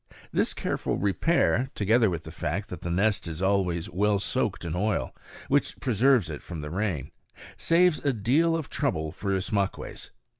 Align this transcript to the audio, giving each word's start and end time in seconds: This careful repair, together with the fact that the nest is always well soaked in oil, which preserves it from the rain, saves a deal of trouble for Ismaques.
This 0.31 0.55
careful 0.55 0.97
repair, 0.97 1.69
together 1.75 2.09
with 2.09 2.23
the 2.23 2.31
fact 2.31 2.69
that 2.69 2.81
the 2.81 2.89
nest 2.89 3.27
is 3.27 3.39
always 3.39 3.87
well 3.87 4.17
soaked 4.17 4.65
in 4.65 4.73
oil, 4.75 5.15
which 5.47 5.79
preserves 5.79 6.27
it 6.31 6.41
from 6.41 6.61
the 6.61 6.71
rain, 6.71 7.11
saves 7.55 7.99
a 7.99 8.11
deal 8.11 8.55
of 8.57 8.67
trouble 8.67 9.11
for 9.11 9.29
Ismaques. 9.31 10.09